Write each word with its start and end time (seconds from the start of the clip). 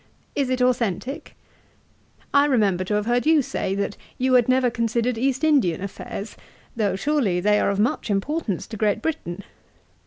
Is 0.33 0.49
it 0.49 0.61
authentick? 0.63 1.35
I 2.33 2.45
remember 2.45 2.83
to 2.85 2.95
have 2.95 3.05
heard 3.05 3.27
you 3.27 3.43
say, 3.43 3.75
that 3.75 3.97
you 4.17 4.33
had 4.33 4.49
never 4.49 4.71
considered 4.71 5.15
East 5.15 5.43
Indian 5.43 5.79
affairs; 5.79 6.35
though, 6.75 6.95
surely, 6.95 7.39
they 7.39 7.59
are 7.59 7.69
of 7.69 7.79
much 7.79 8.09
importance 8.09 8.65
to 8.65 8.77
Great 8.77 9.03
Britain. 9.03 9.43